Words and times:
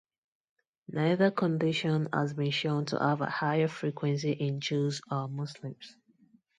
Neither 0.87 1.29
condition 1.29 2.09
has 2.11 2.33
been 2.33 2.49
shown 2.49 2.85
to 2.85 2.97
have 2.97 3.21
a 3.21 3.29
higher 3.29 3.67
frequency 3.67 4.31
in 4.31 4.59
Jews 4.59 4.99
or 5.11 5.27
Muslims. 5.27 5.95